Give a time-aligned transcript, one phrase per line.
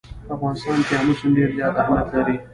[0.27, 2.35] په افغانستان کې آمو سیند ډېر زیات اهمیت لري.